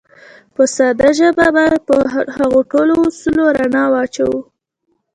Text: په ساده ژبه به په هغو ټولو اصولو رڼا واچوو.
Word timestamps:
په 0.55 0.63
ساده 0.75 1.09
ژبه 1.17 1.47
به 1.55 1.65
په 1.87 1.95
هغو 2.35 2.61
ټولو 2.71 2.93
اصولو 3.07 3.45
رڼا 3.57 3.83
واچوو. 3.93 4.39